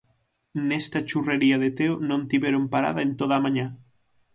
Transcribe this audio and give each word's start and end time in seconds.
Nesta 0.69 0.99
churrería 1.09 1.57
de 1.63 1.69
Teo 1.77 1.93
non 2.09 2.21
tiveron 2.31 2.63
parada 2.73 3.01
en 3.07 3.11
toda 3.19 3.33
a 3.37 3.43
mañá. 3.45 3.67